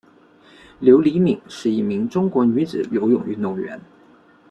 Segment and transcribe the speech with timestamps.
[0.79, 3.79] 刘黎敏是一名中国女子游泳运动员。